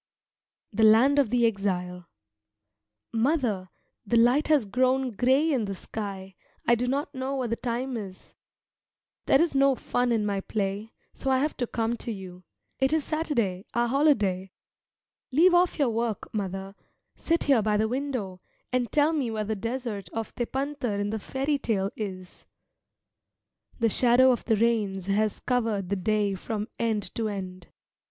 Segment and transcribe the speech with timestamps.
[0.73, 2.07] THE LAND OF THE EXILE
[3.13, 3.69] Mother,
[4.03, 6.33] the light has grown grey in the sky;
[6.65, 8.33] I do not know what the time is.
[9.27, 12.45] There is no fun in my play, so I have come to you.
[12.79, 14.49] It is Saturday, our holiday.
[15.31, 16.73] Leave off your work, mother;
[17.15, 18.41] sit here by the window
[18.73, 22.47] and tell me where the desert of Tepântar in the fairy tale is?
[23.77, 27.67] The shadow of the rains has covered the day from end to end.